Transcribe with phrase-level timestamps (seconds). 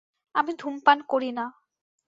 [0.35, 1.45] আমি ধূমপান করি না!